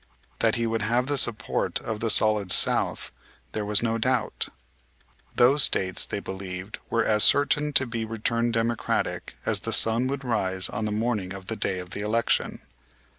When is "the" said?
1.05-1.15, 1.99-2.09, 9.59-9.71, 10.85-10.91, 11.45-11.55, 11.91-12.01